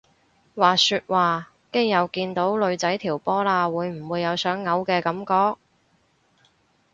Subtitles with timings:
[0.55, 5.59] 話說話基友見到女仔條波罅會唔會有想嘔嘅感覺？